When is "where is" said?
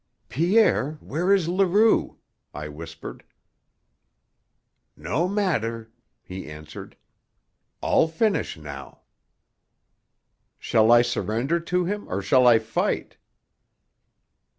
0.93-1.47